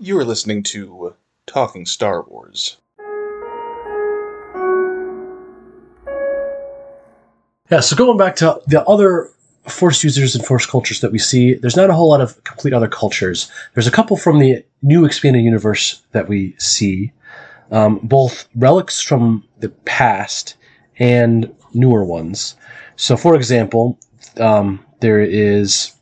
[0.00, 1.16] You are listening to
[1.46, 2.76] Talking Star Wars.
[7.68, 9.28] Yeah, so going back to the other
[9.66, 12.72] Force users and Force cultures that we see, there's not a whole lot of complete
[12.72, 13.50] other cultures.
[13.74, 17.10] There's a couple from the new expanded universe that we see,
[17.72, 20.54] um, both relics from the past
[21.00, 22.54] and newer ones.
[22.94, 23.98] So, for example,
[24.38, 25.92] um, there is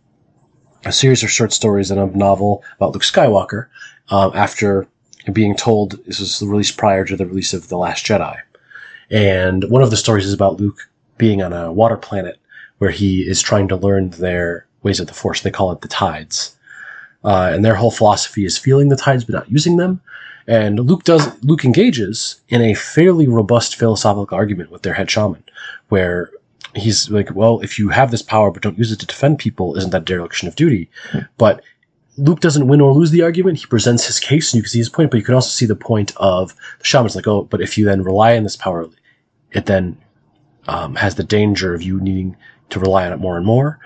[0.85, 3.67] a series of short stories and a novel about Luke Skywalker
[4.11, 4.87] um, after
[5.33, 8.39] being told this was released prior to the release of The Last Jedi.
[9.11, 12.39] And one of the stories is about Luke being on a water planet
[12.79, 15.41] where he is trying to learn their ways of the Force.
[15.41, 16.57] They call it the tides.
[17.25, 20.01] Uh, and their whole philosophy is feeling the tides but not using them.
[20.47, 25.43] And Luke does Luke engages in a fairly robust philosophical argument with their head shaman,
[25.89, 26.31] where
[26.77, 29.77] he's like, well, if you have this power but don't use it to defend people,
[29.77, 30.91] isn't that dereliction of duty?
[31.39, 31.63] But
[32.19, 33.59] Luke doesn't win or lose the argument.
[33.59, 35.11] He presents his case, and you can see his point.
[35.11, 37.85] But you can also see the point of the shaman's like, oh, but if you
[37.85, 38.89] then rely on this power,
[39.53, 39.99] it then
[40.67, 42.37] um, has the danger of you needing
[42.71, 43.79] to rely on it more and more.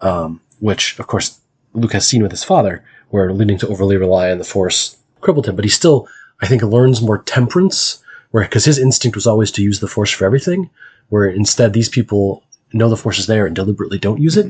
[0.00, 1.40] Um, which, of course,
[1.74, 5.48] Luke has seen with his father, where leading to overly rely on the Force crippled
[5.48, 5.56] him.
[5.56, 6.08] But he still,
[6.40, 10.10] I think, learns more temperance, where because his instinct was always to use the Force
[10.10, 10.68] for everything,
[11.10, 14.46] where instead these people know the Force is there and deliberately don't use it,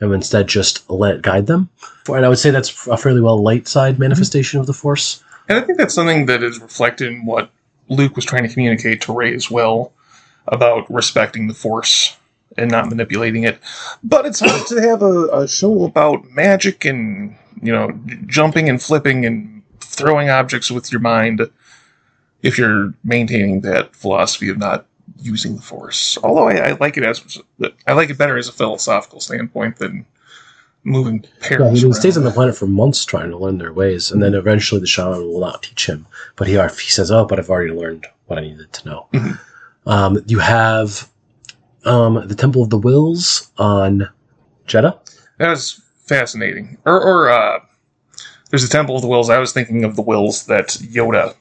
[0.00, 1.68] and instead just let it guide them.
[2.08, 5.22] And I would say that's a fairly well light side manifestation of the Force.
[5.48, 7.50] And I think that's something that is reflected in what
[7.88, 9.92] Luke was trying to communicate to Rey as well
[10.46, 12.16] about respecting the Force
[12.56, 13.58] and not manipulating it.
[14.02, 18.80] But it's hard to have a, a show about magic and, you know, jumping and
[18.80, 21.50] flipping and throwing objects with your mind
[22.44, 24.86] if you're maintaining that philosophy of not
[25.20, 26.16] using the Force.
[26.22, 27.38] Although I, I like it as
[27.88, 30.04] I like it better as a philosophical standpoint than
[30.84, 31.80] moving Yeah, parents.
[31.80, 34.80] he stays on the planet for months trying to learn their ways, and then eventually
[34.80, 36.06] the shaman will not teach him.
[36.36, 39.38] But he, he says, "Oh, but I've already learned what I needed to know." Mhm.
[39.86, 41.08] Um, you have
[41.84, 44.08] um, the Temple of the Whills on
[44.66, 44.98] Jedha.
[45.38, 46.78] That was fascinating.
[46.86, 47.60] Or, or uh,
[48.50, 49.28] there's a Temple of the Whills.
[49.30, 51.34] I was thinking of the Whills that Yoda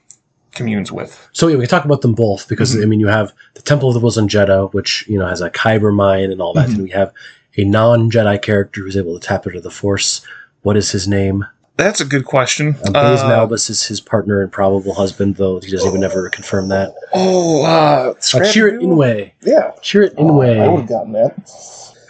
[0.54, 1.30] communes with.
[1.34, 3.90] So yeah, we can talk about them both because I mean, you have the Temple
[3.90, 6.68] of the Whills on Jedha, which you know has a Kyber mine and all that,
[6.70, 6.74] Mhm.
[6.76, 7.12] and we have
[7.58, 10.22] a non-Jedi character who's able to tap into the Force.
[10.64, 11.46] What is his name?
[11.76, 12.76] That's a good question.
[12.86, 16.30] Um, Baze Uh, Malbus is his partner and probable husband, though he doesn't even ever
[16.30, 16.94] confirm that.
[17.14, 18.80] oh, uh, Uh, Doo?
[18.80, 19.32] Îmwe.
[19.42, 19.72] Yeah.
[19.82, 21.36] Chirrut Oh, I would have gotten that.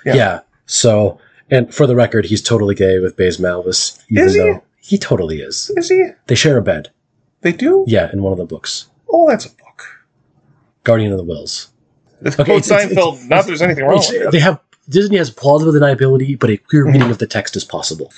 [0.06, 0.16] yeah.
[0.16, 0.40] yeah.
[0.66, 1.18] So,
[1.50, 3.98] and for the record, he's totally gay with Baze Malbus.
[4.10, 4.40] Even Is he?
[4.40, 5.72] though he totally is.
[5.78, 6.08] Is he?
[6.28, 6.90] They share a bed.
[7.44, 7.84] They do?
[7.88, 8.88] Yeah, in one of the books.
[9.12, 9.84] Oh, that's a book.
[10.84, 11.68] Guardian of the Whills.
[12.22, 13.14] It's Okay, okay, it's- it's- Seinfeld.
[13.16, 14.32] it's- not that there's anything wrong with it.
[14.32, 14.60] they have
[14.90, 18.12] Disney has plausible deniability, but a clear reading of the text is possible.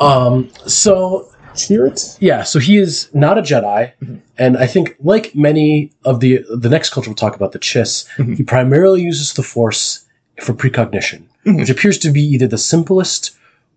[0.00, 2.16] Um, so Chirrut?
[2.20, 4.20] yeah, so he is not a Jedi, Mhm.
[4.36, 8.06] and I think like many of the the next culture we'll talk about, the Chiss,
[8.18, 8.36] Mhm.
[8.36, 10.00] he primarily uses the Force
[10.42, 11.58] for precognition, Mhm.
[11.60, 13.30] which appears to be either the simplest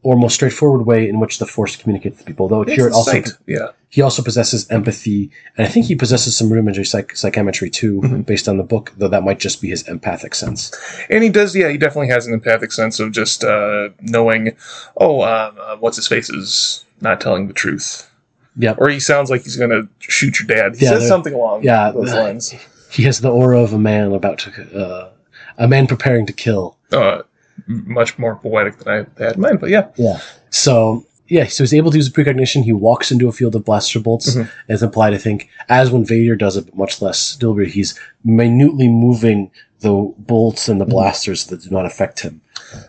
[0.04, 2.48] or most straightforward way in which the Force communicates to people.
[2.48, 3.24] Though It's here also.
[3.48, 3.70] Yeah.
[3.90, 8.26] he also possesses empathy, and I think he possesses some rudimentary psych- psychometry too, Mhm.
[8.26, 8.92] based on the book.
[8.98, 10.72] Though that might just be his empathic sense.
[11.10, 14.56] And he does, yeah, he definitely has an empathic sense of just uh, knowing,
[14.98, 18.10] oh, um, uh, what's his face is not telling the truth.
[18.58, 18.78] Yep.
[18.80, 20.76] Or he sounds like he's going to shoot your dad.
[20.76, 22.54] He Yeah, says something along yeah, those lines.
[22.92, 25.10] He has the aura of a man about to, uh,
[25.58, 26.78] a man preparing to kill.
[26.92, 27.24] Uh,
[27.68, 29.88] much more poetic than I had in mind, but yeah.
[29.96, 30.20] Yeah.
[30.50, 32.64] So yeah, so he's able to use precognition.
[32.64, 34.36] He walks into a field of blaster bolts.
[34.36, 34.50] Mhm.
[34.68, 37.74] It's implied, I think, as when Vader does it, but much less deliberately.
[37.74, 39.50] He's minutely moving
[39.84, 40.94] the bolts and the mm-hmm.
[40.94, 42.42] blasters that do not affect him.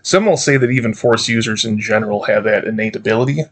[0.03, 3.43] Some will say that even Force users in general have that innate ability,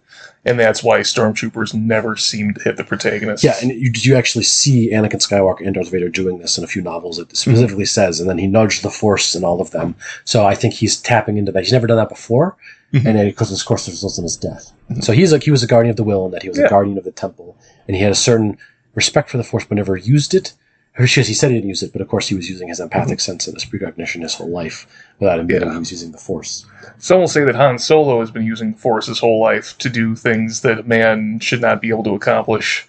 [0.46, 3.44] and that's why stormtroopers never seem to hit the protagonist.
[3.44, 6.66] Yeah, and you, you actually see Anakin Skywalker and Darth Vader doing this in a
[6.66, 7.18] few novels.
[7.18, 7.36] It mm-hmm.
[7.36, 9.94] specifically says, and then he nudged the Force in all of them.
[10.24, 11.64] So I think he's tapping into that.
[11.64, 12.56] He's never done that before,
[12.94, 13.06] Mhm.
[13.06, 14.72] and because of course it results in his death.
[14.90, 15.00] Mm-hmm.
[15.02, 16.66] So he's like he was a guardian of the will, and that he was Yeah.
[16.66, 17.56] a guardian of the temple,
[17.86, 18.56] and he had a certain
[18.94, 20.54] respect for the Force, but never used it.
[20.98, 23.18] Or he said he didn't use it, but of course he was using his empathic
[23.20, 24.86] sense and his precognition his whole life
[25.20, 25.72] without admitting Yeah.
[25.72, 26.66] he was using the Force.
[26.98, 29.88] Some will say that Han Solo has been using the Force his whole life to
[29.88, 32.86] do things that a man should not be able to accomplish,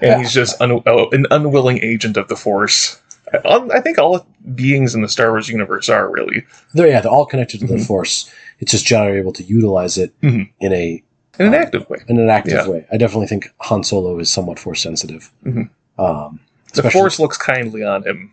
[0.00, 2.98] and he's just un- uh, an unwilling agent of the Force.
[3.44, 7.12] I, I think all beings in the Star Wars universe are really They're yeah, they're
[7.12, 7.86] all connected to the Mhm.
[7.86, 8.30] Force.
[8.60, 10.48] It's just Jedi are able to utilize it Mhm.
[10.60, 11.02] in a
[11.38, 11.98] in an active way.
[12.08, 12.68] in an active Yeah.
[12.68, 12.86] way.
[12.92, 15.30] I definitely think Han Solo is somewhat force sensitive.
[15.44, 15.68] Mhm.
[15.98, 16.40] Um,
[16.72, 18.32] The especially- Force looks kindly on him,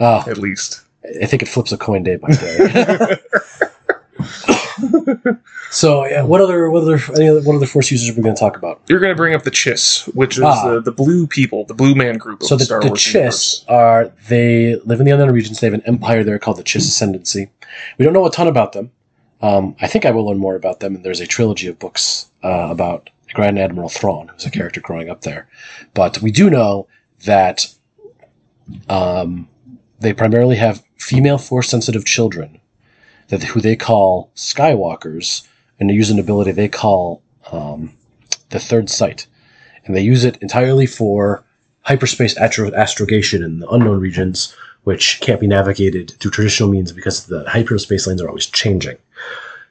[0.00, 0.82] Oh, at least.
[1.22, 3.16] I think it flips a coin day by day.
[5.70, 8.34] So yeah, what other what other any other, what other force users are we going
[8.34, 8.80] to talk about?
[8.88, 10.74] You're going to bring up the Chiss, which is Ah.
[10.74, 13.00] the, the blue people, the blue man group of So the, the, Star the Wars
[13.00, 13.64] Chiss universe.
[13.68, 15.60] are they live in the unknown regions.
[15.60, 17.50] They have an empire there called the Chiss Ascendancy.
[17.98, 18.90] We don't know a ton about them.
[19.42, 20.94] Um, I think I will learn more about them.
[20.96, 25.10] And there's a trilogy of books uh, about Grand Admiral Thrawn, who's a character growing
[25.10, 25.48] up there.
[25.92, 26.88] But we do know
[27.24, 27.66] that
[28.88, 29.48] um,
[30.00, 32.60] they primarily have female force sensitive children
[33.28, 35.46] that who they call Skywalkers,
[35.78, 37.22] and they use an ability they call
[37.52, 37.94] um,
[38.50, 39.26] the Third Sight,
[39.84, 41.44] and they use it entirely for
[41.82, 44.54] hyperspace astro- astrogation in the unknown regions,
[44.84, 48.96] which can't be navigated through traditional means because the hyperspace lanes are always changing.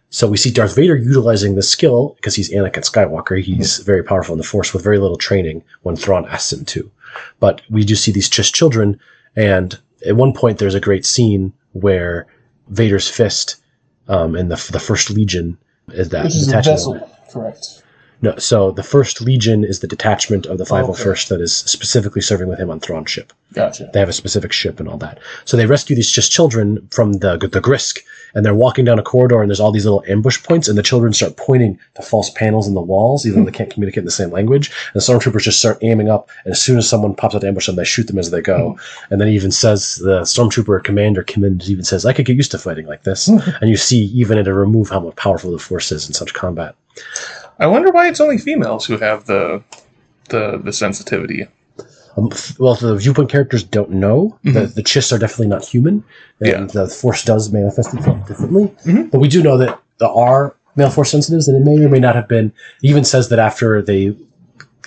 [0.10, 3.42] So we see Darth Vader utilizing this skill because he's Anakin Skywalker.
[3.42, 6.90] He's very powerful in the Force with very little training when Thrawn asks him to.
[7.40, 9.00] But we do see these Chiss children,
[9.36, 12.28] and at one point there's a great scene where
[12.70, 13.58] Vader's fist
[14.08, 15.58] um, in the the First Legion
[15.90, 17.04] is that detachment.
[17.32, 17.84] correct?
[18.22, 22.48] No, so the First Legion is the detachment of the 501st that is specifically serving
[22.48, 23.32] with him on Thrawn ship.
[23.54, 23.90] Gotcha.
[23.94, 25.20] They have a specific ship and all that.
[25.46, 28.00] So they rescue these just children from the the Grysk,
[28.34, 30.84] and they're walking down a corridor, and there's all these little ambush points, and the
[30.84, 34.06] children start pointing to false panels in the walls, even though they can't communicate in
[34.06, 34.70] the same language.
[34.94, 37.48] And the stormtroopers just start aiming up, and as soon as someone pops out to
[37.48, 38.72] ambush them, they shoot them as they go.
[38.72, 39.14] Hmm.
[39.14, 42.52] And then he even says the stormtrooper commander Kimmins even says, "I could get used
[42.52, 43.38] to fighting like this." Hmm.
[43.62, 46.34] and you see even at a remove how much powerful the force is in such
[46.34, 46.76] combat.
[47.60, 49.64] I wonder why it's only females who have the
[50.30, 51.48] the the sensitivity.
[52.18, 54.40] Um, f- well, the viewpoint characters don't know.
[54.44, 56.04] The, the Chiss are definitely not human,
[56.40, 56.66] and Yeah.
[56.66, 58.74] the Force does manifest itself differently.
[58.86, 59.12] Mhm.
[59.12, 62.00] But we do know that there are male Force sensitives, and it may or may
[62.00, 62.48] not have been.
[62.82, 64.16] It even says that after they,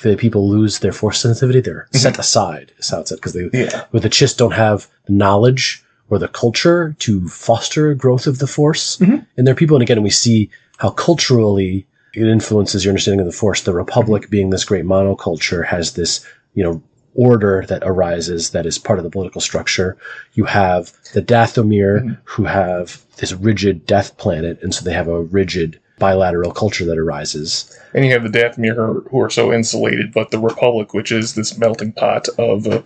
[0.02, 2.72] the people lose their Force sensitivity, they're set aside.
[2.78, 3.84] Is how it said because they, Yeah.
[3.92, 8.48] but the Chiss don't have the knowledge or the culture to foster growth of the
[8.48, 9.24] Force Mhm.
[9.36, 9.76] in their people.
[9.76, 13.62] And again, we see how culturally it influences your understanding of the Force.
[13.62, 16.24] The Republic, being this great monoculture, has this
[16.54, 16.82] you know
[17.14, 19.96] order that arises that is part of the political structure.
[20.34, 22.18] You have the Dathomir, Mhm.
[22.24, 26.98] who have this rigid death planet, and so they have a rigid bilateral culture that
[26.98, 27.78] arises.
[27.94, 31.34] And you have the Dathomir who- who are so insulated, but the Republic, which is
[31.34, 32.80] this melting pot of uh,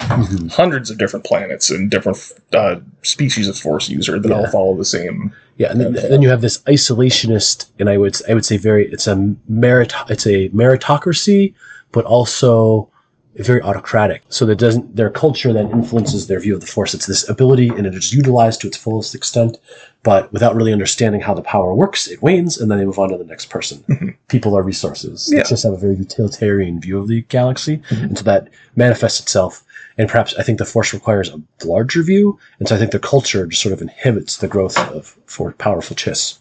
[0.51, 2.19] hundreds of different planets and different
[2.53, 5.33] uh, species of Force user that all follow the same.
[5.57, 8.91] Yeah, and then, then you have this isolationist, and I would I would say very
[8.93, 9.17] it's a
[9.49, 11.55] merit it's a meritocracy,
[11.93, 12.91] but also
[13.37, 14.23] very autocratic.
[14.29, 16.95] So that doesn't their culture then influences their view of the force.
[16.95, 19.59] It's this ability, and it is utilized to its fullest extent,
[20.03, 23.11] but without really understanding how the power works, it wanes, and then they move on
[23.11, 23.85] to the next person.
[23.95, 24.09] Mm-hmm.
[24.27, 25.31] People are resources.
[25.31, 25.45] Yeah.
[25.45, 28.05] They just have a very utilitarian view of the galaxy, mm-hmm.
[28.07, 29.63] and so that manifests itself.
[29.99, 32.99] And perhaps I think the force requires a larger view, and so I think the
[32.99, 36.39] culture just sort of inhibits the growth of for powerful chiss.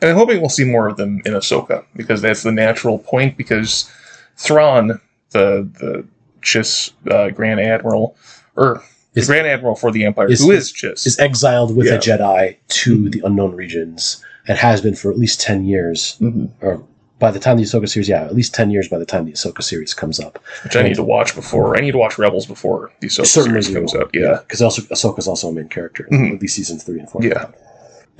[0.00, 3.36] And I'm hoping we'll see more of them in Ahsoka because that's the natural point.
[3.36, 3.88] Because
[4.36, 5.00] Thrawn,
[5.30, 6.06] the the
[6.42, 8.16] Chiss uh, Grand Admiral,
[8.56, 8.82] or
[9.14, 11.94] Is- Grand Admiral for the Empire, is- who is Chiss, is exiled with Yeah.
[11.94, 16.16] a Jedi to the unknown regions and has been for at least 10 years.
[16.20, 16.48] Mhm.
[16.62, 16.82] Or
[17.18, 19.32] by the time the Ahsoka series, yeah, at least 10 years by the time the
[19.32, 20.38] Ahsoka series comes up.
[20.64, 21.76] which I need to watch before.
[21.76, 24.02] I need to watch Rebels before the Ahsoka series comes will.
[24.02, 24.10] out.
[24.14, 26.36] Yeah, Because also Ahsoka's also a main character, Mhm.
[26.36, 27.22] at least seasons 3 and 4.
[27.24, 27.46] yeah.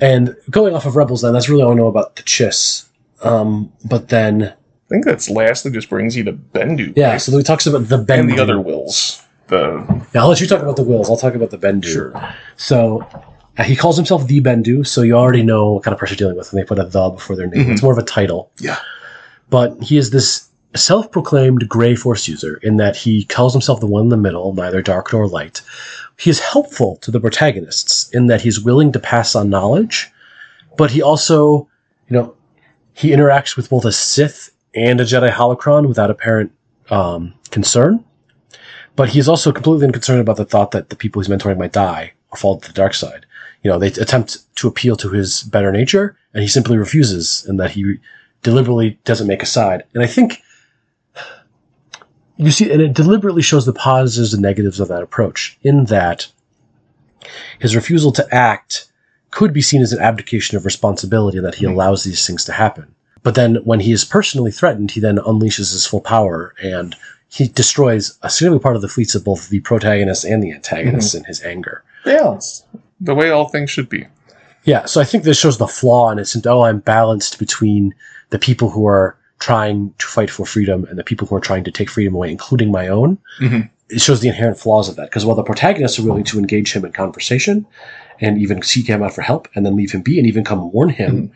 [0.01, 2.83] And going off of Rebels, then, that's really all I know about the Chiss.
[3.21, 4.53] Um, but then,
[4.89, 6.93] I think that's lastly just brings you to Bendu.
[6.95, 7.21] yeah, right?
[7.21, 8.19] so he talks about the Bendu.
[8.21, 9.23] and the other Whills.
[9.47, 9.83] The
[10.15, 11.09] Yeah, I'll let you talk about the Whills.
[11.09, 11.85] I'll talk about the Bendu.
[11.85, 12.33] sure.
[12.57, 13.07] So
[13.59, 16.25] uh, he calls himself the Bendu, so you already know what kind of person you're
[16.25, 17.65] dealing with when they put a the before their name.
[17.67, 17.71] Mhm.
[17.73, 18.51] It's more of a title.
[18.59, 18.77] Yeah.
[19.51, 23.87] But he is this self proclaimed gray force user in that he calls himself the
[23.87, 25.61] one in the middle, neither dark nor light.
[26.17, 30.11] He is helpful to the protagonists in that he's willing to pass on knowledge,
[30.77, 31.67] but he also,
[32.07, 32.33] you know,
[32.93, 36.51] he interacts with both a Sith and a Jedi holocron without apparent
[36.89, 38.03] um, concern.
[38.95, 41.71] But he is also completely unconcerned about the thought that the people he's mentoring might
[41.71, 43.25] die or fall to the dark side.
[43.63, 47.59] You know, they attempt to appeal to his better nature, and he simply refuses, and
[47.59, 47.97] that he
[48.43, 49.83] deliberately doesn't make a side.
[49.93, 50.41] And I think
[52.37, 56.27] you see, and it deliberately shows the positives and negatives of that approach, in that
[57.59, 58.85] his refusal to act
[59.31, 61.73] could be seen as an abdication of responsibility, and that he Mhm.
[61.73, 62.95] allows these things to happen.
[63.23, 66.95] But then, when he is personally threatened, he then unleashes his full power and
[67.27, 71.13] he destroys a significant part of the fleets of both the protagonists and the antagonists
[71.13, 71.83] in his anger.
[72.05, 72.63] Balance.
[73.01, 74.07] The way all things should be.
[74.63, 76.33] Yeah, so I think this shows the flaw in it.
[76.45, 77.93] Oh, I'm balanced between
[78.29, 81.63] the people who are trying to fight for freedom and the people who are trying
[81.63, 83.17] to take freedom away, including my own.
[83.39, 83.69] Mhm.
[83.89, 85.09] It shows the inherent flaws of that.
[85.09, 87.65] Because while the protagonists are willing to engage him in conversation
[88.19, 90.71] and even seek him out for help and then leave him be and even come
[90.71, 91.31] warn him,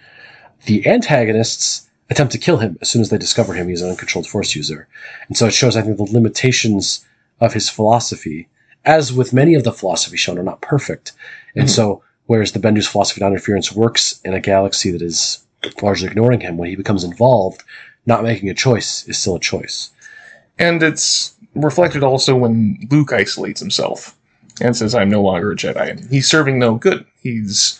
[0.66, 3.68] the antagonists attempt to kill him as soon as they discover him.
[3.68, 4.88] He's an uncontrolled force user.
[5.28, 7.06] And so it shows, I think, the limitations
[7.40, 8.48] of his philosophy,
[8.86, 11.14] as with many of the philosophy shown, are not perfect.
[11.56, 15.44] And so, whereas the Bendu's philosophy of non-interference works in a galaxy that is
[15.82, 17.64] largely ignoring him, when he becomes involved,
[18.06, 19.92] not making a choice is still a choice.
[20.60, 24.16] And it's reflected also when Luke isolates himself
[24.62, 26.10] and says, I'm no longer a Jedi.
[26.10, 27.06] He's serving no good.
[27.22, 27.80] He's,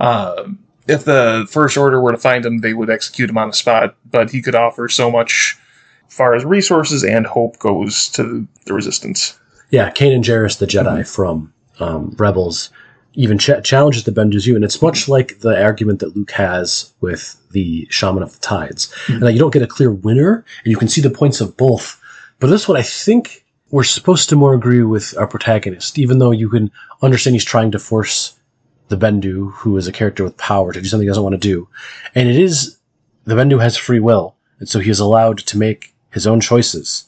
[0.00, 0.48] uh,
[0.90, 3.94] if the First Order were to find him, they would execute him on the spot,
[4.10, 5.56] but he could offer so much
[6.08, 9.38] as far as resources and hope goes to the Resistance.
[9.70, 11.02] Yeah, Kanan Jarrus, the Jedi mm-hmm.
[11.02, 12.70] from um, Rebels,
[13.14, 15.12] even ch- challenges the Bendu's and it's much mm-hmm.
[15.12, 19.14] like the argument that Luke has with the Shaman of the Tides, mm-hmm.
[19.14, 21.56] and that you don't get a clear winner, and you can see the points of
[21.56, 22.00] both.
[22.40, 26.18] But this is what I think we're supposed to more agree with our protagonist, even
[26.18, 26.70] though you can
[27.02, 28.34] understand he's trying to force
[28.90, 31.48] the Bendu, who is a character with power, to do something he doesn't want to
[31.48, 31.66] do.
[32.14, 32.76] And it is
[33.24, 37.04] the Bendu has free will, and so he is allowed to make his own choices.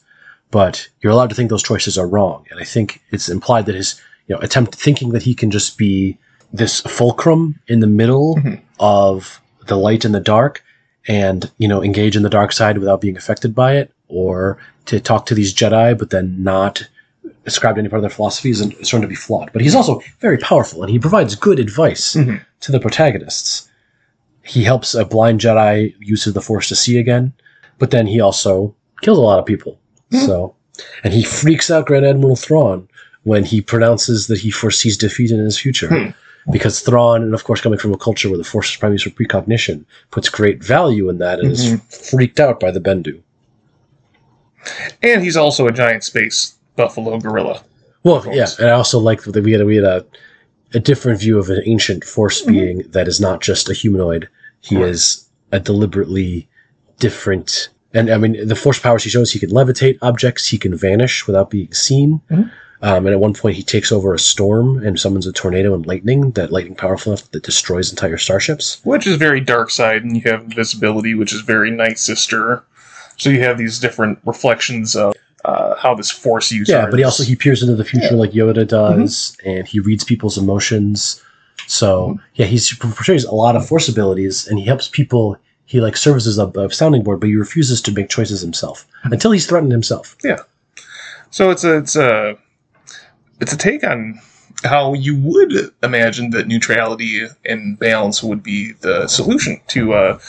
[0.49, 2.45] But you're allowed to think those choices are wrong.
[2.49, 5.77] And I think it's implied that his you know attempt thinking that he can just
[5.77, 6.17] be
[6.51, 8.63] this fulcrum in the middle mm-hmm.
[8.79, 10.63] of the light and the dark
[11.07, 14.99] and you know engage in the dark side without being affected by it or to
[14.99, 16.87] talk to these jedi but then not
[17.45, 19.75] ascribe to any part of their philosophies and is shown to be flawed but he's
[19.75, 22.41] also very powerful and he provides good advice Mhm.
[22.61, 23.69] to the protagonists
[24.43, 27.33] he helps a blind jedi use of the force to see again
[27.79, 29.79] but then he also kills a lot of people
[30.25, 30.53] so
[31.03, 32.87] and he freaks out grand admiral thrawn
[33.23, 36.51] when he pronounces that he foresees defeat in his future Hmm.
[36.51, 39.11] because Thrawn, and of course coming from a culture where the Force is primarily for
[39.11, 43.17] precognition, puts great value in that and is freaked out by the Bendu.
[45.01, 47.61] And he's also a giant space buffalo gorilla.
[48.03, 48.35] Well, course.
[48.35, 50.05] yeah, and I also like that we had a, we had a,
[50.73, 54.27] a different view of an ancient Force being that is not just a humanoid.
[54.61, 54.89] He Right.
[54.89, 56.47] is a deliberately
[56.99, 57.69] different.
[57.93, 61.27] And I mean, the Force powers he shows, he can levitate objects, he can vanish
[61.27, 62.21] without being seen.
[62.31, 62.51] Mhm.
[62.81, 65.85] Um, and at one point, he takes over a storm and summons a tornado and
[65.85, 66.31] lightning.
[66.31, 68.79] That lightning powerful enough that destroys entire starships.
[68.83, 72.61] which is very dark side, and you have invisibility, which is very night sister.
[73.17, 75.13] So you have these different reflections of
[75.45, 76.73] uh, how this force user.
[76.73, 78.99] Yeah, but he also he peers into the future like Yoda mm-hmm.
[78.99, 81.21] does, and he reads people's emotions.
[81.67, 82.25] So mm-hmm.
[82.35, 85.37] yeah, he's portrays a lot of force abilities, and he helps people.
[85.65, 88.85] He like serves as a, a sounding board, but he refuses to make choices himself
[88.99, 89.13] mm-hmm.
[89.13, 90.15] until he's threatened himself.
[90.23, 90.39] Yeah.
[91.31, 92.37] So it's a it's a
[93.39, 94.19] it's a take on
[94.63, 100.19] how you would imagine that neutrality and balance would be the solution to a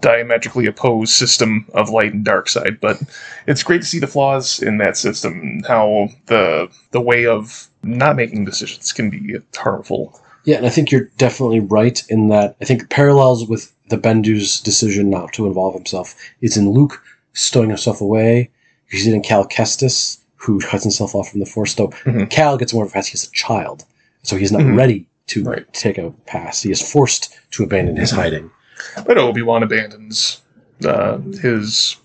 [0.00, 2.80] diametrically opposed system of light and dark side.
[2.80, 3.00] But
[3.46, 7.68] it's great to see the flaws in that system and how the the way of
[7.82, 10.20] not making decisions can be harmful.
[10.44, 12.56] Yeah, and I think you're definitely right in that.
[12.60, 17.70] I think parallels with the Bendu's decision not to involve himself is in Luke stowing
[17.70, 18.50] himself away.
[18.90, 21.74] It in Cal Kestis, who cuts himself off from the Force.
[21.74, 22.30] Though Mhm.
[22.30, 23.06] Cal gets more of a pass.
[23.06, 23.84] He's a child,
[24.22, 24.76] so he's not Mhm.
[24.76, 25.72] ready to Right.
[25.74, 26.62] take a pass.
[26.62, 28.50] He is forced to abandon his hiding.
[29.06, 30.40] But Obi Wan abandons
[30.84, 31.96] uh, his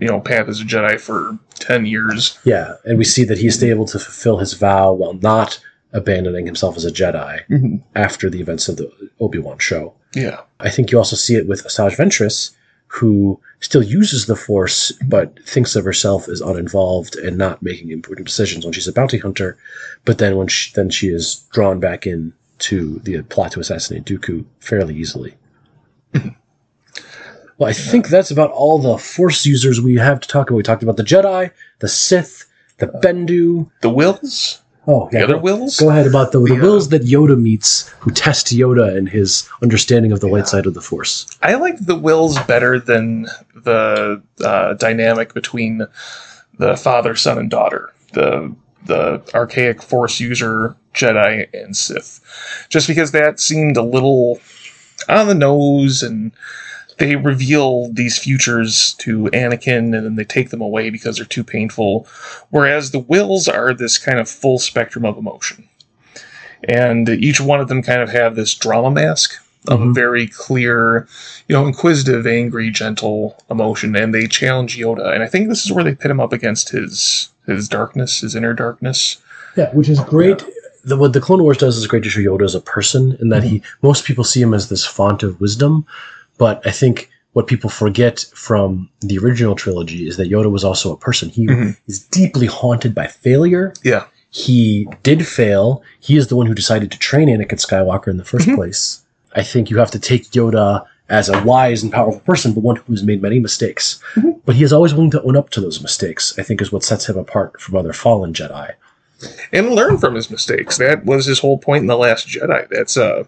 [0.00, 2.38] you know path as a Jedi for ten years.
[2.44, 5.60] Yeah, and we see that he's able to fulfill his vow while not
[5.92, 7.76] abandoning himself as a Jedi Mm-hmm.
[7.94, 9.94] after the events of the Obi Wan show.
[10.14, 10.40] Yeah.
[10.58, 12.50] I think you also see it with Asajj Ventress,
[12.94, 18.24] who still uses the Force but thinks of herself as uninvolved and not making important
[18.24, 19.56] decisions when she's a bounty hunter.
[20.04, 24.04] But then when she, then she is drawn back in to the plot to assassinate
[24.04, 25.34] Dooku fairly easily.
[26.14, 30.56] well, I think that's about all the Force users we have to talk about.
[30.56, 32.46] We talked about the Jedi, the Sith,
[32.78, 33.68] the uh, Bendu.
[33.80, 34.60] The Whills?
[34.86, 35.20] Oh, yeah.
[35.20, 35.80] The other Whills?
[35.80, 39.08] go ahead about the, the The, uh, Whills that Yoda meets, who test Yoda and
[39.08, 41.26] his understanding of the light side of the Force.
[41.42, 45.86] I like the Whills better than the uh, dynamic between
[46.58, 47.92] the father, son, and daughter.
[48.12, 48.54] The
[48.86, 52.20] the archaic Force user Jedi and Sith,
[52.68, 54.38] just because that seemed a little
[55.08, 56.32] on the nose, and
[56.98, 61.44] they reveal these futures to Anakin, and then they take them away because they're too
[61.44, 62.06] painful.
[62.50, 65.68] Whereas the Whills are this kind of full spectrum of emotion,
[66.68, 69.34] and each one of them kind of have this drama mask
[69.68, 69.94] of a Mhm.
[69.94, 71.06] very clear,
[71.48, 75.12] you know, inquisitive, angry, gentle emotion, and they challenge Yoda.
[75.14, 78.34] And I think this is where they pit him up against his his darkness, his
[78.34, 79.18] inner darkness.
[79.56, 80.42] Yeah, which is great.
[80.84, 83.28] The, what the Clone Wars does is great to show Yoda as a person, in
[83.30, 85.86] that he most people see him as this font of wisdom,
[86.38, 90.92] but I think what people forget from the original trilogy is that Yoda was also
[90.92, 91.28] a person.
[91.30, 91.76] He Mhm.
[91.88, 93.72] is deeply haunted by failure.
[93.82, 94.04] Yeah.
[94.30, 95.82] He did fail.
[96.00, 98.54] He is the one who decided to train Anakin Skywalker in the 1st Mhm.
[98.56, 99.00] place.
[99.34, 102.76] I think you have to take Yoda as a wise and powerful person, but one
[102.76, 103.98] who's made many mistakes.
[104.16, 104.40] Mhm.
[104.46, 106.34] But he is always willing to own up to those mistakes.
[106.38, 108.70] I think is what sets him apart from other fallen Jedi.
[109.52, 110.76] and learn from his mistakes.
[110.78, 112.66] That was his whole point in the Last Jedi.
[112.70, 113.24] That's uh,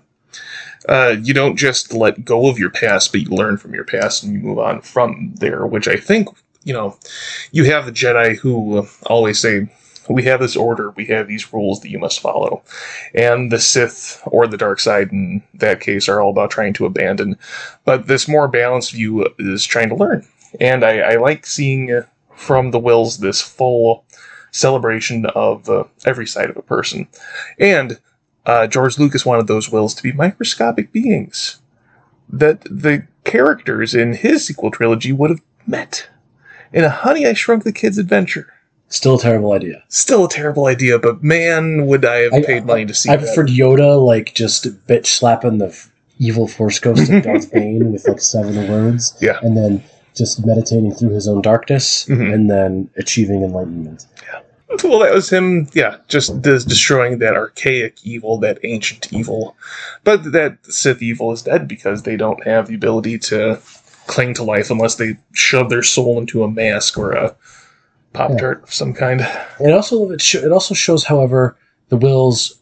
[0.89, 4.23] uh, you don't just let go of your past, but you learn from your past
[4.23, 5.67] and you move on from there.
[5.67, 6.29] Which I think
[6.65, 6.99] you know,
[7.53, 9.69] you have the Jedi who uh, always say.
[10.09, 10.93] We have this order.
[10.93, 12.63] We have these rules that you must follow,
[13.13, 16.87] and the Sith or the dark side, in that case, are all about trying to
[16.87, 17.37] abandon.
[17.85, 20.25] But this more balanced view is trying to learn,
[20.61, 22.03] and I, I like seeing uh,
[22.37, 24.05] from the Whills this full
[24.53, 27.09] celebration of uh, every side of a person.
[27.59, 27.99] And
[28.47, 31.61] uh, George Lucas wanted those Whills to be microscopic beings
[32.29, 36.09] that the characters in his sequel trilogy would have met
[36.73, 38.53] in a Honey I Shrunk the Kids adventure.
[38.89, 39.83] Still a terrible idea.
[39.89, 43.13] Still a terrible idea, but man, would I have I- paid money to see it
[43.13, 43.27] I that.
[43.27, 48.07] preferred Yoda like just bitch slapping the f- evil Force ghost of Darth Bane with
[48.07, 49.17] like seven words.
[49.21, 49.39] Yeah.
[49.43, 49.83] And then
[50.17, 52.33] just meditating through his own darkness Mhm.
[52.33, 54.07] and then achieving enlightenment.
[54.83, 59.57] Well, that was him, yeah, just des- destroying that archaic evil, that ancient evil.
[60.05, 63.61] But that Sith evil is dead because they don't have the ability to
[64.07, 67.37] cling to life unless they shove their soul into a mask or a
[68.13, 69.21] Pop Tart of some kind.
[69.61, 71.57] And also, it, sh- it also shows, however,
[71.89, 72.53] the Whills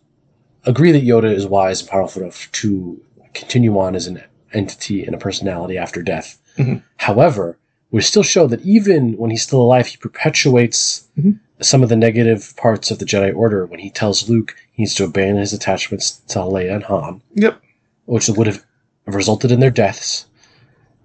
[0.64, 3.00] agree that Yoda is wise and powerful enough to
[3.34, 6.38] continue on as an entity and a personality after death.
[6.58, 6.82] Mhm.
[6.96, 7.58] However,
[7.94, 11.38] we still show that even when he's still alive, he perpetuates Mhm.
[11.60, 14.94] some of the negative parts of the Jedi Order when he tells Luke he needs
[14.96, 17.60] to abandon his attachments to Leia and Han, Yep.
[18.06, 18.64] which would have
[19.06, 20.26] resulted in their deaths.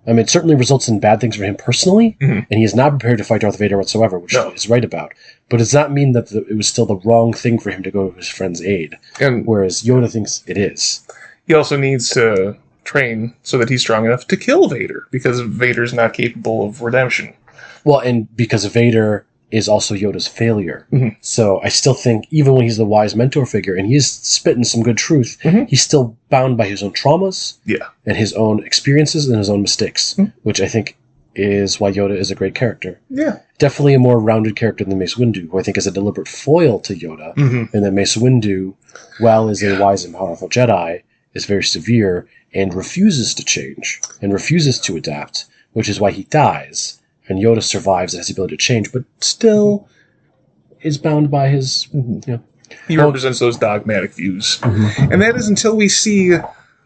[0.07, 2.47] I mean, it certainly results in bad things for him personally, Mhm.
[2.49, 4.49] and he is not prepared to fight Darth Vader whatsoever, which No.
[4.49, 5.13] is right about.
[5.49, 7.91] But does not mean that the, it was still the wrong thing for him to
[7.91, 11.01] go to his friend's aid, And whereas Yoda thinks it is.
[11.45, 12.55] he also needs to
[12.93, 17.33] train so that he's strong enough to kill Vader because Vader's not capable of redemption.
[17.83, 20.85] Well, and because Vader is also Yoda's failure.
[20.91, 21.15] Mhm.
[21.21, 24.83] So I still think, even when he's the wise mentor figure and he's spitting some
[24.83, 25.67] good truth, Mhm.
[25.69, 27.85] he's still bound by his own traumas Yeah.
[28.07, 30.33] and his own experiences and his own mistakes, Mhm.
[30.43, 30.95] which I think
[31.35, 32.99] is why Yoda is a great character.
[33.09, 33.37] Yeah.
[33.59, 36.79] Definitely a more rounded character than Mace Windu, who I think is a deliberate foil
[36.81, 37.63] to Yoda, Mm-hmm.
[37.75, 38.73] and that Mace Windu,
[39.19, 39.77] while is Yeah.
[39.77, 41.01] a wise and powerful Jedi,
[41.33, 46.23] is very severe and refuses to change and refuses to adapt, which is why he
[46.25, 46.99] dies.
[47.27, 49.87] And Yoda survives and has the ability to change, but still
[50.81, 51.87] is bound by his.
[51.93, 52.43] You know,
[52.87, 54.57] He represents those dogmatic views.
[54.61, 55.11] Mm-hmm.
[55.11, 56.37] And that is until we see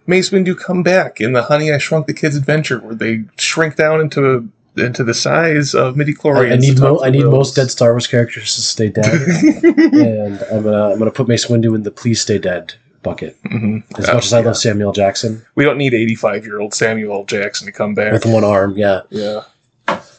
[0.05, 3.77] Mace Windu come back in the Honey I Shrunk the Kids adventure, where they shrink
[3.77, 6.53] down into into the size of midi I, chlorians.
[6.53, 9.05] I need mo- I need most dead Star Wars characters to stay dead,
[9.63, 13.37] and I'm gonna I'm gonna put Mace Windu in the please stay dead bucket.
[13.47, 17.71] hmm As much as I love Samuel Jackson we don't need eighty-five-year-old Samuel Jackson to
[17.71, 18.13] come back.
[18.13, 19.01] with one arm, yeah.
[19.09, 19.43] yeah.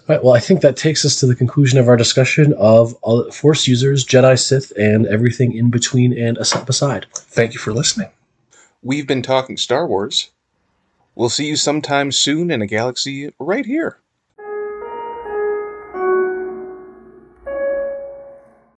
[0.07, 3.31] Right, well, I think that takes us to the conclusion of our discussion of uh,
[3.31, 7.07] Force users, Jedi, Sith, and everything in between and beside.
[7.14, 8.11] Thank you for listening.
[8.83, 10.31] We've been talking Star Wars.
[11.14, 13.99] We'll see you sometime soon in a galaxy right here.